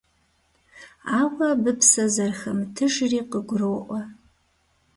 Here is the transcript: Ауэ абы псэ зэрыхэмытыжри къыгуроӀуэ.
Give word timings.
Ауэ 1.17 1.45
абы 1.53 1.71
псэ 1.79 2.05
зэрыхэмытыжри 2.13 3.19
къыгуроӀуэ. 3.31 4.01